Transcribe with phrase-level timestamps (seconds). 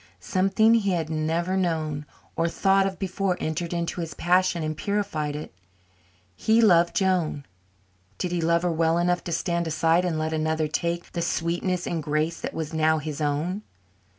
[0.19, 5.35] Something he had never known or thought of before entered into his passion and purified
[5.35, 5.53] it.
[6.35, 7.45] He loved Joan.
[8.17, 11.85] Did he love her well enough to stand aside and let another take the sweetness
[11.85, 13.61] and grace that was now his own?